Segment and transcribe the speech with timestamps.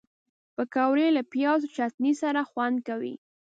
[0.55, 3.15] پکورې له پیاز چټني سره خوند کوي